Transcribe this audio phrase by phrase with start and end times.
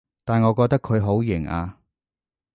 [0.25, 1.77] 但我覺得佢好型啊